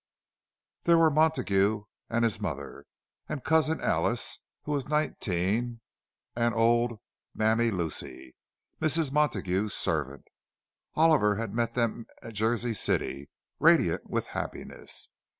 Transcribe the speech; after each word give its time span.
There 0.85 0.97
were 0.97 1.11
Montague 1.11 1.83
and 2.09 2.23
his 2.23 2.41
mother, 2.41 2.87
and 3.29 3.43
Cousin 3.43 3.79
Alice, 3.79 4.39
who 4.63 4.71
was 4.71 4.87
nineteen, 4.87 5.79
and 6.35 6.55
old 6.55 6.99
"Mammy 7.35 7.69
Lucy," 7.69 8.33
Mrs. 8.81 9.11
Montague's 9.11 9.75
servant. 9.75 10.25
Oliver 10.95 11.35
had 11.35 11.53
met 11.53 11.75
them 11.75 12.07
at 12.23 12.33
Jersey 12.33 12.73
City, 12.73 13.29
radiant 13.59 14.09
with 14.09 14.25
happiness. 14.25 15.07